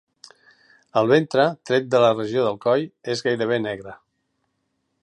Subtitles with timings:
[1.01, 3.97] El ventre, tret de la regió del coll, és gairebé negre.